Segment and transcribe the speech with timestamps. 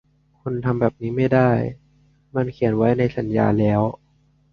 [0.41, 1.51] คุณทำแบบนี้ไม่ได้
[2.35, 3.81] มันเขียนไว้ในสัญญาแล้ว